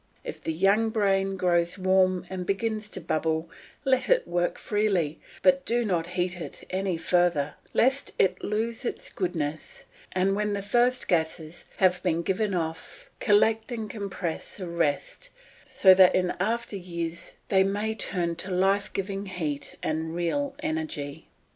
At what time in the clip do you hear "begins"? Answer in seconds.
2.43-2.89